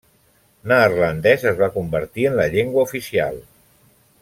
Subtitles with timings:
[0.71, 3.39] Neerlandès es va convertir en la llengua oficial.